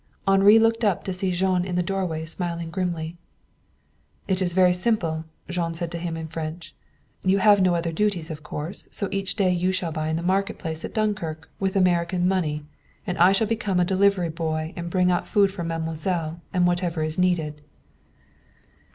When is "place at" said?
10.57-10.95